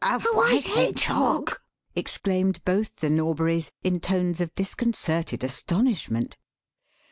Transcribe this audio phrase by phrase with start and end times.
[0.03, 1.59] "A white hedgehog!"
[1.95, 6.37] exclaimed both the Norburys, in tones of disconcerted astonishment.